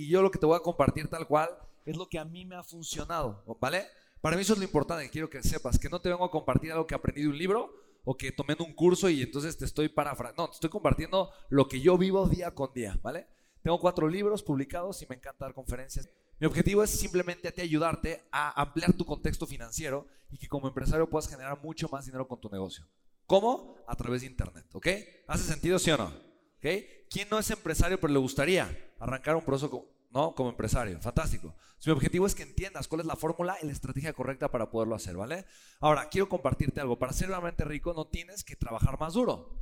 Y 0.00 0.06
yo 0.06 0.22
lo 0.22 0.30
que 0.30 0.38
te 0.38 0.46
voy 0.46 0.56
a 0.56 0.60
compartir 0.60 1.08
tal 1.08 1.26
cual 1.26 1.48
es 1.84 1.96
lo 1.96 2.08
que 2.08 2.20
a 2.20 2.24
mí 2.24 2.44
me 2.44 2.54
ha 2.54 2.62
funcionado, 2.62 3.42
¿vale? 3.60 3.84
Para 4.20 4.36
mí 4.36 4.42
eso 4.42 4.52
es 4.52 4.60
lo 4.60 4.64
importante, 4.64 5.10
quiero 5.10 5.28
que 5.28 5.42
sepas, 5.42 5.76
que 5.76 5.88
no 5.88 6.00
te 6.00 6.08
vengo 6.08 6.24
a 6.24 6.30
compartir 6.30 6.70
algo 6.70 6.86
que 6.86 6.94
aprendí 6.94 7.22
de 7.22 7.28
un 7.28 7.36
libro 7.36 7.74
o 8.04 8.16
que 8.16 8.30
tomé 8.30 8.54
en 8.54 8.62
un 8.62 8.74
curso 8.74 9.10
y 9.10 9.22
entonces 9.22 9.56
te 9.58 9.64
estoy 9.64 9.88
parafraseando. 9.88 10.44
No, 10.44 10.48
te 10.50 10.54
estoy 10.54 10.70
compartiendo 10.70 11.32
lo 11.48 11.66
que 11.66 11.80
yo 11.80 11.98
vivo 11.98 12.28
día 12.28 12.54
con 12.54 12.72
día, 12.72 12.96
¿vale? 13.02 13.26
Tengo 13.60 13.80
cuatro 13.80 14.06
libros 14.06 14.44
publicados 14.44 15.02
y 15.02 15.06
me 15.08 15.16
encanta 15.16 15.46
dar 15.46 15.54
conferencias. 15.54 16.08
Mi 16.38 16.46
objetivo 16.46 16.84
es 16.84 16.90
simplemente 16.90 17.50
te 17.50 17.62
ayudarte 17.62 18.22
a 18.30 18.60
ampliar 18.60 18.92
tu 18.92 19.04
contexto 19.04 19.48
financiero 19.48 20.06
y 20.30 20.38
que 20.38 20.46
como 20.46 20.68
empresario 20.68 21.10
puedas 21.10 21.28
generar 21.28 21.60
mucho 21.60 21.88
más 21.90 22.06
dinero 22.06 22.28
con 22.28 22.40
tu 22.40 22.48
negocio. 22.48 22.86
¿Cómo? 23.26 23.74
A 23.88 23.96
través 23.96 24.20
de 24.20 24.28
Internet, 24.28 24.64
¿ok? 24.72 24.86
¿Hace 25.26 25.42
sentido, 25.42 25.80
sí 25.80 25.90
o 25.90 25.96
no? 25.96 26.27
¿Ok? 26.58 26.66
¿Quién 27.10 27.28
no 27.30 27.38
es 27.38 27.50
empresario 27.50 28.00
pero 28.00 28.12
le 28.12 28.18
gustaría 28.18 28.68
arrancar 28.98 29.36
un 29.36 29.44
proceso 29.44 29.86
¿no? 30.10 30.34
como 30.34 30.50
empresario? 30.50 31.00
Fantástico. 31.00 31.54
mi 31.86 31.92
objetivo 31.92 32.26
es 32.26 32.34
que 32.34 32.42
entiendas 32.42 32.88
cuál 32.88 33.00
es 33.00 33.06
la 33.06 33.16
fórmula 33.16 33.56
y 33.62 33.66
la 33.66 33.72
estrategia 33.72 34.12
correcta 34.12 34.50
para 34.50 34.70
poderlo 34.70 34.94
hacer, 34.94 35.16
¿vale? 35.16 35.46
Ahora, 35.80 36.08
quiero 36.08 36.28
compartirte 36.28 36.80
algo. 36.80 36.98
Para 36.98 37.12
ser 37.12 37.28
realmente 37.28 37.64
rico 37.64 37.94
no 37.94 38.06
tienes 38.06 38.44
que 38.44 38.56
trabajar 38.56 38.98
más 38.98 39.14
duro. 39.14 39.56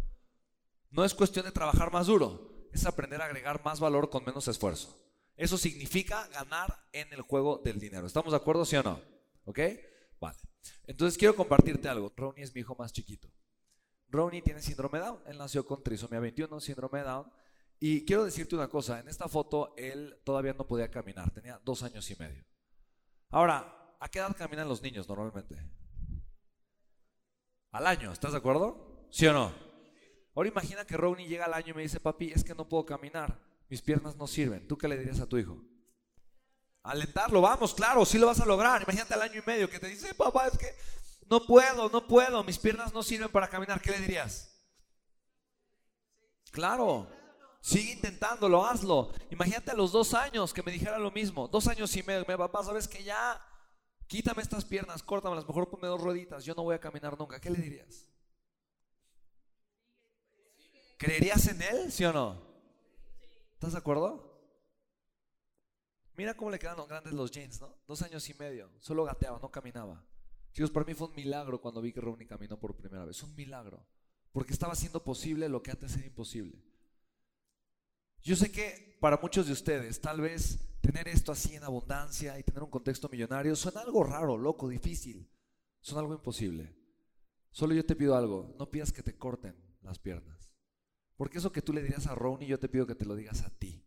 No 0.91 1.05
es 1.05 1.15
cuestión 1.15 1.45
de 1.45 1.53
trabajar 1.53 1.93
más 1.93 2.07
duro, 2.07 2.69
es 2.73 2.87
aprender 2.87 3.21
a 3.21 3.27
agregar 3.27 3.63
más 3.65 3.81
valor 3.81 4.09
con 4.09 4.25
menos 4.25 4.49
esfuerzo. 4.49 4.97
Eso 5.37 5.59
significa 5.59 6.27
ganar 6.29 6.75
en 6.93 7.13
el 7.13 7.21
juego 7.21 7.61
del 7.63 7.79
dinero. 7.79 8.07
¿Estamos 8.07 8.33
de 8.33 8.39
acuerdo, 8.39 8.65
sí 8.65 8.77
o 8.77 8.83
no? 8.83 9.01
¿Ok? 9.45 9.61
Vale. 10.19 10.39
Entonces 10.87 11.19
quiero 11.19 11.37
compartirte 11.37 11.89
algo. 11.89 12.11
Ronnie 12.17 12.43
es 12.43 12.55
mi 12.55 12.63
hijo 12.63 12.75
más 12.79 12.93
chiquito. 12.93 13.29
Ronnie 14.09 14.43
tiene 14.43 14.63
síndrome 14.63 14.99
Down. 14.99 15.21
Él 15.27 15.39
nació 15.39 15.67
con 15.67 15.83
trisomía 15.83 16.21
21, 16.21 16.61
síndrome 16.61 17.03
Down. 17.03 17.31
Y 17.79 18.05
quiero 18.05 18.25
decirte 18.25 18.55
una 18.55 18.69
cosa. 18.69 19.01
En 19.01 19.09
esta 19.09 19.29
foto 19.29 19.75
él 19.77 20.19
todavía 20.25 20.55
no 20.55 20.67
podía 20.67 20.91
caminar. 20.91 21.31
Tenía 21.31 21.61
dos 21.65 21.83
años 21.83 22.11
y 22.11 22.17
medio. 22.17 22.45
Ahora, 23.31 23.97
¿a 24.01 24.09
qué 24.09 24.19
edad 24.19 24.37
caminan 24.37 24.69
los 24.69 24.83
niños 24.83 25.09
normalmente? 25.09 25.57
Al 27.73 27.87
año. 27.87 28.13
¿Estás 28.13 28.33
de 28.33 28.39
acuerdo? 28.39 29.09
¿Sí 29.11 29.27
o 29.27 29.33
no? 29.33 29.53
Ahora 30.35 30.49
imagina 30.49 30.85
que 30.85 30.97
Ronnie 30.97 31.29
llega 31.29 31.47
al 31.47 31.55
año 31.55 31.73
y 31.73 31.75
me 31.75 31.83
dice, 31.83 32.01
papi, 32.01 32.33
es 32.33 32.45
que 32.45 32.55
no 32.55 32.69
puedo 32.69 32.85
caminar 32.87 33.47
mis 33.69 33.83
piernas 33.83 34.17
no 34.17 34.27
sirven. 34.27 34.67
¿Tú 34.67 34.79
qué 34.79 34.89
le 34.89 34.99
dirías 34.99 35.21
a 35.21 35.27
tu 35.27 35.39
hijo? 35.39 35.61
Alentarlo, 36.83 37.41
vamos, 37.41 37.75
claro, 37.75 38.05
sí 38.05 38.17
lo 38.19 38.27
vas 38.27 38.41
a 38.41 38.47
lograr. 38.47 38.83
Imagínate 38.83 39.15
al 39.15 39.23
año 39.23 39.41
y 39.41 39.47
medio 39.47 39.69
que 39.69 39.81
te 39.81 39.89
dice, 39.89 40.15
papá, 40.15 40.47
es 40.47 40.57
que 40.57 40.73
no 41.29 41.45
puedo, 41.45 41.89
no 41.89 42.07
puedo, 42.07 42.45
mis 42.45 42.59
piernas 42.59 42.93
no 42.93 43.03
sirven 43.03 43.29
para 43.29 43.49
caminar. 43.49 43.81
¿Qué 43.81 43.91
le 43.91 44.01
dirías? 44.01 44.53
Claro, 46.51 47.09
sigue 47.61 47.93
intentándolo, 47.93 48.65
hazlo. 48.65 49.13
Imagínate 49.31 49.71
a 49.71 49.75
los 49.75 49.93
dos 49.93 50.15
años 50.15 50.55
que 50.55 50.63
me 50.63 50.73
dijera 50.73 50.99
lo 50.99 51.11
mismo, 51.11 51.49
dos 51.49 51.67
años 51.67 51.95
y 51.97 52.03
medio, 52.03 52.25
me 52.27 52.39
papá, 52.39 52.63
sabes 52.63 52.89
que 52.89 53.03
ya, 53.03 53.41
quítame 54.07 54.43
estas 54.43 54.65
piernas, 54.65 55.03
córtamelas, 55.03 55.47
mejor 55.47 55.69
ponme 55.69 55.89
dos 55.89 56.01
rueditas, 56.01 56.45
yo 56.45 56.55
no 56.55 56.63
voy 56.63 56.75
a 56.75 56.81
caminar 56.81 57.19
nunca. 57.19 57.41
¿Qué 57.41 57.51
le 57.51 57.59
dirías? 57.59 58.09
¿Creerías 60.97 61.47
en 61.49 61.61
él, 61.61 61.93
sí 61.93 62.05
o 62.05 62.13
no? 62.13 62.41
¿Estás 63.53 63.73
de 63.73 63.79
acuerdo? 63.79 64.27
Mira 66.15 66.35
cómo 66.35 66.51
le 66.51 66.59
quedan 66.59 66.79
los 66.79 66.89
grandes 66.89 67.13
los 67.13 67.31
jeans, 67.31 67.61
¿no? 67.61 67.77
Dos 67.87 68.01
años 68.01 68.27
y 68.31 68.35
medio. 68.35 68.71
Solo 68.81 69.05
gateaba, 69.05 69.39
no 69.39 69.51
caminaba. 69.51 70.03
Chicos, 70.57 70.71
para 70.71 70.87
mí 70.87 70.95
fue 70.95 71.09
un 71.09 71.15
milagro 71.15 71.61
cuando 71.61 71.83
vi 71.83 71.93
que 71.93 72.01
Ronnie 72.01 72.27
caminó 72.27 72.59
por 72.59 72.75
primera 72.75 73.05
vez. 73.05 73.23
Un 73.23 73.35
milagro. 73.35 73.87
Porque 74.33 74.55
estaba 74.55 74.73
haciendo 74.73 75.05
posible 75.05 75.51
lo 75.51 75.63
que 75.63 75.71
antes 75.71 75.95
era 75.97 76.07
imposible. 76.07 76.65
Yo 78.23 78.37
sé 78.37 78.51
que 78.51 78.97
para 78.99 79.19
muchos 79.19 79.49
de 79.49 79.53
ustedes, 79.53 80.01
tal 80.01 80.23
vez 80.23 80.59
tener 80.81 81.09
esto 81.09 81.31
así 81.31 81.55
en 81.55 81.63
abundancia 81.63 82.39
y 82.39 82.43
tener 82.43 82.63
un 82.63 82.71
contexto 82.71 83.11
millonario 83.11 83.55
suena 83.55 83.83
algo 83.83 84.03
raro, 84.03 84.39
loco, 84.39 84.67
difícil. 84.67 85.31
Suena 85.83 86.01
algo 86.01 86.15
imposible. 86.15 86.75
Solo 87.51 87.75
yo 87.75 87.85
te 87.85 87.95
pido 87.95 88.17
algo, 88.17 88.55
no 88.59 88.71
pidas 88.71 88.95
que 88.95 89.03
te 89.03 89.15
corten 89.15 89.55
las 89.83 89.99
piernas. 89.99 90.51
Porque 91.19 91.37
eso 91.37 91.53
que 91.53 91.61
tú 91.61 91.75
le 91.75 91.83
dirías 91.83 92.07
a 92.07 92.15
Ronnie, 92.15 92.49
yo 92.49 92.59
te 92.59 92.71
pido 92.71 92.87
que 92.87 92.95
te 92.95 93.05
lo 93.05 93.15
digas 93.15 93.43
a 93.43 93.51
ti. 93.51 93.85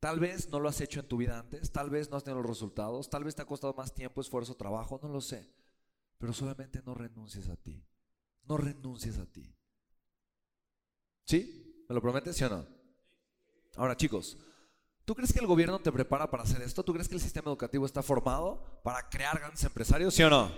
Tal 0.00 0.20
vez 0.20 0.48
no 0.48 0.58
lo 0.58 0.70
has 0.70 0.80
hecho 0.80 1.00
en 1.00 1.08
tu 1.08 1.18
vida 1.18 1.38
antes, 1.38 1.70
tal 1.70 1.90
vez 1.90 2.08
no 2.08 2.16
has 2.16 2.24
tenido 2.24 2.40
los 2.40 2.48
resultados, 2.48 3.10
tal 3.10 3.24
vez 3.24 3.34
te 3.34 3.42
ha 3.42 3.46
costado 3.46 3.74
más 3.74 3.92
tiempo, 3.92 4.22
esfuerzo, 4.22 4.56
trabajo, 4.56 4.98
no 5.02 5.10
lo 5.10 5.20
sé. 5.20 5.54
Pero 6.18 6.32
solamente 6.32 6.82
no 6.84 6.94
renuncies 6.94 7.48
a 7.48 7.56
ti. 7.56 7.84
No 8.44 8.56
renuncies 8.56 9.18
a 9.18 9.26
ti. 9.26 9.54
¿Sí? 11.24 11.84
¿Me 11.88 11.94
lo 11.94 12.00
prometes, 12.00 12.36
sí 12.36 12.44
o 12.44 12.48
no? 12.48 12.66
Ahora, 13.76 13.96
chicos, 13.96 14.38
¿tú 15.04 15.14
crees 15.14 15.32
que 15.32 15.40
el 15.40 15.46
gobierno 15.46 15.78
te 15.78 15.92
prepara 15.92 16.30
para 16.30 16.44
hacer 16.44 16.62
esto? 16.62 16.82
¿Tú 16.82 16.92
crees 16.92 17.08
que 17.08 17.14
el 17.14 17.20
sistema 17.20 17.50
educativo 17.50 17.84
está 17.84 18.02
formado 18.02 18.80
para 18.82 19.08
crear 19.08 19.38
grandes 19.38 19.62
empresarios? 19.64 20.14
¿Sí 20.14 20.22
o 20.22 20.30
no? 20.30 20.50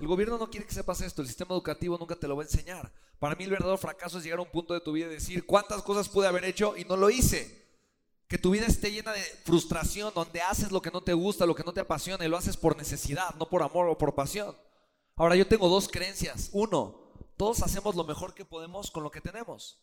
El 0.00 0.06
gobierno 0.06 0.38
no 0.38 0.48
quiere 0.48 0.66
que 0.66 0.72
sepas 0.72 1.02
esto, 1.02 1.20
el 1.20 1.28
sistema 1.28 1.54
educativo 1.54 1.98
nunca 1.98 2.16
te 2.16 2.26
lo 2.26 2.34
va 2.34 2.42
a 2.42 2.46
enseñar. 2.46 2.90
Para 3.18 3.34
mí 3.34 3.44
el 3.44 3.50
verdadero 3.50 3.76
fracaso 3.76 4.16
es 4.16 4.24
llegar 4.24 4.38
a 4.38 4.42
un 4.42 4.50
punto 4.50 4.72
de 4.72 4.80
tu 4.80 4.92
vida 4.92 5.06
y 5.06 5.10
decir 5.10 5.44
cuántas 5.44 5.82
cosas 5.82 6.08
pude 6.08 6.26
haber 6.26 6.46
hecho 6.46 6.74
y 6.74 6.86
no 6.86 6.96
lo 6.96 7.10
hice. 7.10 7.60
Que 8.26 8.38
tu 8.38 8.50
vida 8.52 8.64
esté 8.64 8.90
llena 8.90 9.12
de 9.12 9.20
frustración, 9.44 10.12
donde 10.14 10.40
haces 10.40 10.72
lo 10.72 10.80
que 10.80 10.90
no 10.90 11.02
te 11.02 11.12
gusta, 11.12 11.44
lo 11.44 11.54
que 11.54 11.64
no 11.64 11.74
te 11.74 11.80
apasiona 11.80 12.24
y 12.24 12.28
lo 12.28 12.38
haces 12.38 12.56
por 12.56 12.76
necesidad, 12.78 13.34
no 13.34 13.46
por 13.46 13.62
amor 13.62 13.88
o 13.88 13.98
por 13.98 14.14
pasión. 14.14 14.56
Ahora 15.20 15.36
yo 15.36 15.46
tengo 15.46 15.68
dos 15.68 15.86
creencias. 15.86 16.48
Uno, 16.50 17.12
todos 17.36 17.62
hacemos 17.62 17.94
lo 17.94 18.04
mejor 18.04 18.32
que 18.32 18.46
podemos 18.46 18.90
con 18.90 19.02
lo 19.02 19.10
que 19.10 19.20
tenemos. 19.20 19.78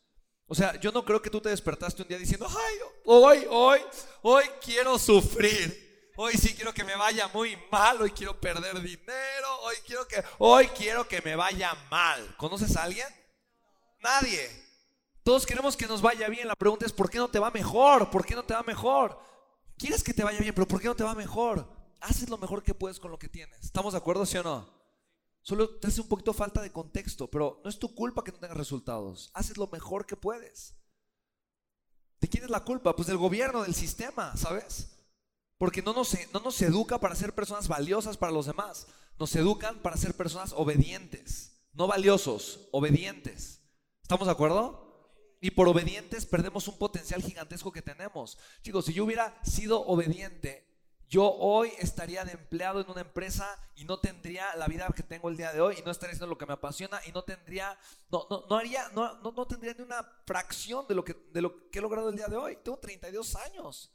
O 0.48 0.56
sea, 0.56 0.80
yo 0.80 0.92
no 0.92 1.06
creo 1.06 1.22
que 1.22 1.30
tú 1.30 1.40
te 1.40 1.50
despertaste 1.50 2.02
un 2.02 2.08
día 2.08 2.18
diciendo, 2.18 2.48
ay, 2.50 2.75
hoy, 3.06 3.46
hoy, 3.48 3.80
hoy 4.24 4.46
quiero 4.66 4.98
sufrir. 4.98 6.12
Hoy 6.16 6.34
sí 6.34 6.56
quiero 6.56 6.74
que 6.74 6.84
me 6.84 6.96
vaya 6.96 7.28
muy 7.28 7.56
mal, 7.72 8.02
hoy 8.02 8.09
quiero 8.09 8.42
perder 8.42 8.81
dinero, 8.81 9.62
hoy 9.62 9.75
quiero 9.86 10.08
que 10.08 10.24
hoy 10.40 10.68
quiero 10.70 11.08
que 11.08 11.22
me 11.22 11.36
vaya 11.36 11.78
mal. 11.92 12.36
¿Conoces 12.38 12.75
a 12.75 12.86
alguien? 12.86 13.08
Nadie. 14.00 14.50
Todos 15.22 15.46
queremos 15.46 15.78
que 15.78 15.86
nos 15.86 16.02
vaya 16.02 16.30
bien. 16.30 16.48
La 16.48 16.56
pregunta 16.56 16.88
es 16.88 16.94
¿por 16.94 17.12
qué 17.12 17.19
no 17.19 17.28
te 17.28 17.38
va 17.38 17.52
mejor? 17.52 18.09
¿Por 18.09 18.25
qué 18.25 18.34
no 18.34 18.44
te 18.44 18.56
va 18.56 18.64
mejor? 18.64 19.19
Quieres 19.78 20.04
que 20.04 20.16
te 20.16 20.24
vaya 20.24 20.40
bien, 20.40 20.56
pero 20.56 20.68
¿por 20.68 20.81
qué 20.81 20.88
no 20.88 20.96
te 20.96 21.04
va 21.04 21.14
mejor? 21.14 21.72
Haces 22.02 22.28
lo 22.28 22.40
mejor 22.40 22.64
que 22.64 22.74
puedes 22.74 23.00
con 23.00 23.12
lo 23.12 23.19
que 23.19 23.30
tienes. 23.30 23.64
¿Estamos 23.64 23.94
de 23.94 24.00
acuerdo, 24.00 24.25
sí 24.25 24.36
o 24.40 24.44
no? 24.44 24.77
Solo 25.47 25.69
te 25.80 25.88
hace 25.88 26.02
un 26.02 26.09
poquito 26.09 26.34
falta 26.34 26.62
de 26.62 26.74
contexto, 26.74 27.31
pero 27.31 27.62
no 27.63 27.69
es 27.69 27.80
tu 27.80 27.96
culpa 27.96 28.22
que 28.22 28.34
no 28.34 28.38
tengas 28.38 28.58
resultados. 28.58 29.31
Haces 29.34 29.56
lo 29.56 29.68
mejor 29.68 30.06
que 30.06 30.18
puedes. 30.18 30.75
¿De 32.19 32.28
quién 32.28 32.44
es 32.44 32.50
la 32.50 32.66
culpa? 32.66 32.94
Pues 32.97 33.08
del 33.08 33.16
gobierno, 33.16 33.63
del 33.63 33.74
sistema, 33.74 34.36
¿sabes? 34.36 34.90
Porque 35.57 35.81
no 35.81 35.94
nos, 35.94 36.18
no 36.34 36.41
nos 36.41 36.62
educa 36.62 37.00
para 37.00 37.16
ser 37.16 37.34
personas 37.34 37.69
valiosas 37.69 38.18
para 38.18 38.34
los 38.34 38.47
demás. 38.47 38.88
Nos 39.18 39.34
educan 39.38 39.81
para 39.81 39.96
ser 39.96 40.18
personas 40.18 40.52
obedientes. 40.52 41.62
No 41.72 41.88
valiosos, 41.88 42.68
obedientes. 42.74 43.62
¿Estamos 44.02 44.28
de 44.28 44.34
acuerdo? 44.34 45.38
Y 45.40 45.52
por 45.52 45.69
obedientes 45.69 46.25
perdemos 46.25 46.68
un 46.68 46.78
potencial 46.78 47.24
gigantesco 47.24 47.72
que 47.72 47.81
tenemos. 47.81 48.38
Chicos, 48.63 48.84
si 48.84 48.94
yo 48.94 49.06
hubiera 49.06 49.40
sido 49.46 49.80
obediente, 49.86 50.67
yo 51.07 51.31
hoy 51.31 51.72
estaría 51.79 52.25
de 52.25 52.34
empleado 52.34 52.81
en 52.81 52.90
una 52.90 53.01
empresa 53.01 53.57
y 53.75 53.85
no 53.85 54.00
tendría 54.00 54.56
la 54.56 54.68
vida 54.68 54.88
que 54.95 55.03
tengo 55.03 55.29
el 55.29 55.38
día 55.38 55.53
de 55.53 55.62
hoy 55.62 55.75
y 55.79 55.84
no 55.84 55.91
estaría 55.91 56.12
haciendo 56.12 56.28
lo 56.28 56.38
que 56.38 56.45
me 56.45 56.53
apasiona 56.53 57.00
y 57.06 57.12
no 57.12 57.23
tendría, 57.23 57.78
no, 58.09 58.28
no, 58.29 58.45
no 58.50 58.56
haría, 58.57 58.90
no, 58.90 59.16
no, 59.22 59.31
no 59.31 59.47
tendría 59.47 59.73
ni 59.73 59.84
una 59.84 60.03
fracción 60.25 60.85
de 60.88 60.95
lo, 60.95 61.03
que, 61.03 61.13
de 61.31 61.41
lo 61.41 61.69
que 61.69 61.79
he 61.79 61.81
logrado 61.81 62.09
el 62.09 62.16
día 62.16 62.28
de 62.28 62.38
hoy. 62.38 62.57
Tengo 62.63 62.78
32 62.78 63.35
años 63.35 63.94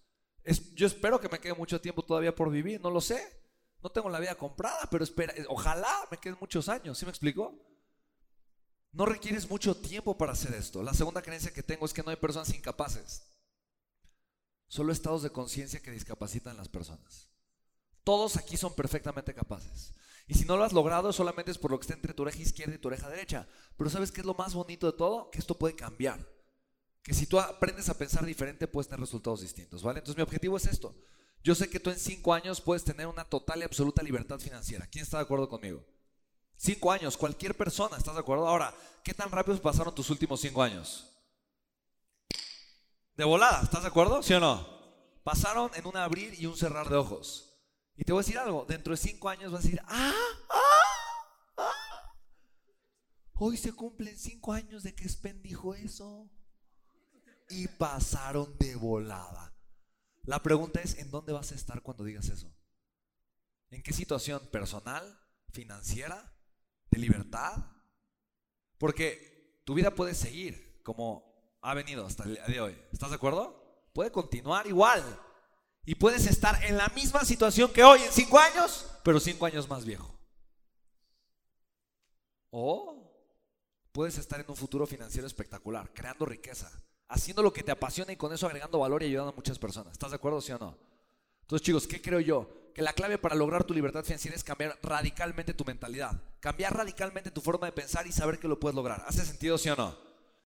yo 0.74 0.86
espero 0.86 1.20
que 1.20 1.28
me 1.28 1.38
quede 1.38 1.54
mucho 1.54 1.80
tiempo 1.80 2.02
todavía 2.02 2.34
por 2.34 2.50
vivir, 2.50 2.80
no 2.80 2.90
lo 2.90 3.00
sé. 3.00 3.40
No 3.82 3.90
tengo 3.90 4.08
la 4.08 4.20
vida 4.20 4.36
comprada, 4.36 4.88
pero 4.90 5.02
espera, 5.02 5.34
ojalá 5.48 6.06
me 6.10 6.16
queden 6.16 6.38
muchos 6.40 6.68
años, 6.68 6.98
¿sí 6.98 7.04
me 7.04 7.10
explico? 7.10 7.52
No 8.92 9.06
requieres 9.06 9.48
mucho 9.48 9.76
tiempo 9.76 10.16
para 10.16 10.32
hacer 10.32 10.54
esto. 10.54 10.82
La 10.82 10.94
segunda 10.94 11.22
creencia 11.22 11.52
que 11.52 11.62
tengo 11.62 11.86
es 11.86 11.92
que 11.92 12.02
no 12.02 12.10
hay 12.10 12.16
personas 12.16 12.54
incapaces. 12.54 13.26
Solo 14.72 14.90
estados 14.90 15.22
de 15.22 15.28
conciencia 15.28 15.82
que 15.82 15.90
discapacitan 15.90 16.54
a 16.54 16.60
las 16.60 16.70
personas. 16.70 17.28
Todos 18.04 18.38
aquí 18.38 18.56
son 18.56 18.74
perfectamente 18.74 19.34
capaces. 19.34 19.92
Y 20.26 20.32
si 20.32 20.46
no 20.46 20.56
lo 20.56 20.64
has 20.64 20.72
logrado, 20.72 21.12
solamente 21.12 21.50
es 21.50 21.58
por 21.58 21.72
lo 21.72 21.78
que 21.78 21.82
está 21.82 21.92
entre 21.92 22.14
tu 22.14 22.22
oreja 22.22 22.40
izquierda 22.40 22.74
y 22.74 22.78
tu 22.78 22.88
oreja 22.88 23.10
derecha. 23.10 23.46
Pero 23.76 23.90
¿sabes 23.90 24.10
qué 24.10 24.22
es 24.22 24.26
lo 24.26 24.32
más 24.32 24.54
bonito 24.54 24.90
de 24.90 24.96
todo? 24.96 25.30
Que 25.30 25.40
esto 25.40 25.58
puede 25.58 25.76
cambiar 25.76 26.26
que 27.02 27.12
si 27.12 27.26
tú 27.26 27.38
aprendes 27.38 27.90
a 27.90 27.98
pensar 27.98 28.24
diferente 28.24 28.66
puedes 28.66 28.88
tener 28.88 29.00
resultados 29.00 29.42
distintos, 29.42 29.82
¿vale? 29.82 29.98
Entonces 29.98 30.16
mi 30.16 30.22
objetivo 30.22 30.56
es 30.56 30.64
esto. 30.64 30.94
Yo 31.44 31.54
sé 31.54 31.68
que 31.68 31.78
tú 31.78 31.90
en 31.90 31.98
cinco 31.98 32.32
años 32.32 32.62
puedes 32.62 32.82
tener 32.82 33.06
una 33.08 33.26
total 33.26 33.60
y 33.60 33.64
absoluta 33.64 34.02
libertad 34.02 34.38
financiera. 34.38 34.86
¿Quién 34.86 35.02
está 35.02 35.18
de 35.18 35.24
acuerdo 35.24 35.50
conmigo? 35.50 35.84
Cinco 36.56 36.90
años, 36.90 37.18
cualquier 37.18 37.54
persona, 37.54 37.98
¿estás 37.98 38.14
de 38.14 38.20
acuerdo? 38.20 38.48
Ahora, 38.48 38.74
¿qué 39.04 39.12
tan 39.12 39.30
rápido 39.30 39.60
pasaron 39.60 39.94
tus 39.94 40.08
últimos 40.08 40.40
cinco 40.40 40.62
años? 40.62 41.11
De 43.22 43.26
volada, 43.26 43.62
¿estás 43.62 43.82
de 43.82 43.88
acuerdo? 43.88 44.20
¿Sí 44.20 44.34
o 44.34 44.40
no? 44.40 44.66
Pasaron 45.22 45.70
en 45.76 45.86
un 45.86 45.96
abrir 45.96 46.34
y 46.40 46.46
un 46.46 46.56
cerrar 46.56 46.88
de 46.88 46.96
ojos. 46.96 47.56
Y 47.94 48.02
te 48.02 48.10
voy 48.10 48.18
a 48.18 48.24
decir 48.24 48.36
algo, 48.36 48.66
dentro 48.68 48.90
de 48.90 48.96
cinco 48.96 49.28
años 49.28 49.52
vas 49.52 49.60
a 49.60 49.62
decir, 49.62 49.80
ah, 49.86 50.12
ah, 50.50 51.54
ah. 51.58 52.16
Hoy 53.34 53.56
se 53.56 53.72
cumplen 53.74 54.18
cinco 54.18 54.52
años 54.52 54.82
de 54.82 54.96
que 54.96 55.08
Spen 55.08 55.40
dijo 55.40 55.72
eso 55.72 56.32
y 57.48 57.68
pasaron 57.68 58.58
de 58.58 58.74
volada. 58.74 59.54
La 60.24 60.42
pregunta 60.42 60.80
es, 60.80 60.98
¿en 60.98 61.12
dónde 61.12 61.32
vas 61.32 61.52
a 61.52 61.54
estar 61.54 61.80
cuando 61.80 62.02
digas 62.02 62.28
eso? 62.28 62.52
¿En 63.70 63.84
qué 63.84 63.92
situación 63.92 64.48
personal, 64.50 65.16
financiera, 65.52 66.36
de 66.90 66.98
libertad? 66.98 67.70
Porque 68.78 69.62
tu 69.64 69.74
vida 69.74 69.94
puede 69.94 70.16
seguir 70.16 70.82
como 70.82 71.31
ha 71.62 71.74
venido 71.74 72.04
hasta 72.04 72.24
el 72.24 72.34
día 72.34 72.44
de 72.44 72.60
hoy. 72.60 72.78
¿Estás 72.92 73.10
de 73.10 73.16
acuerdo? 73.16 73.88
Puede 73.92 74.10
continuar 74.10 74.66
igual. 74.66 75.02
Y 75.84 75.94
puedes 75.94 76.26
estar 76.26 76.62
en 76.64 76.76
la 76.76 76.88
misma 76.88 77.24
situación 77.24 77.72
que 77.72 77.82
hoy 77.82 78.02
en 78.02 78.12
cinco 78.12 78.38
años, 78.38 78.86
pero 79.02 79.18
cinco 79.18 79.46
años 79.46 79.68
más 79.68 79.84
viejo. 79.84 80.12
O 82.50 83.10
puedes 83.92 84.18
estar 84.18 84.40
en 84.40 84.46
un 84.48 84.56
futuro 84.56 84.86
financiero 84.86 85.26
espectacular, 85.26 85.92
creando 85.92 86.26
riqueza, 86.26 86.70
haciendo 87.08 87.42
lo 87.42 87.52
que 87.52 87.62
te 87.62 87.72
apasiona 87.72 88.12
y 88.12 88.16
con 88.16 88.32
eso 88.32 88.46
agregando 88.46 88.78
valor 88.78 89.02
y 89.02 89.06
ayudando 89.06 89.32
a 89.32 89.36
muchas 89.36 89.58
personas. 89.58 89.92
¿Estás 89.92 90.10
de 90.10 90.16
acuerdo, 90.16 90.40
sí 90.40 90.52
o 90.52 90.58
no? 90.58 90.76
Entonces, 91.42 91.64
chicos, 91.64 91.86
¿qué 91.86 92.00
creo 92.00 92.20
yo? 92.20 92.72
Que 92.74 92.82
la 92.82 92.92
clave 92.92 93.18
para 93.18 93.34
lograr 93.34 93.64
tu 93.64 93.74
libertad 93.74 94.04
financiera 94.04 94.36
es 94.36 94.44
cambiar 94.44 94.78
radicalmente 94.82 95.52
tu 95.54 95.64
mentalidad, 95.64 96.20
cambiar 96.40 96.76
radicalmente 96.76 97.30
tu 97.30 97.40
forma 97.40 97.66
de 97.66 97.72
pensar 97.72 98.06
y 98.06 98.12
saber 98.12 98.38
que 98.38 98.48
lo 98.48 98.58
puedes 98.58 98.74
lograr. 98.74 99.04
¿Hace 99.06 99.24
sentido, 99.24 99.58
sí 99.58 99.68
o 99.68 99.76
no? 99.76 100.11